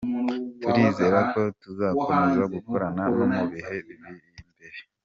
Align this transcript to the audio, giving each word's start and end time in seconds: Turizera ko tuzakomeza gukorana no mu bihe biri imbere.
Turizera 0.63 1.19
ko 1.31 1.41
tuzakomeza 1.61 2.43
gukorana 2.55 3.03
no 3.15 3.25
mu 3.33 3.43
bihe 3.51 3.75
biri 3.85 4.05
imbere. 4.43 4.79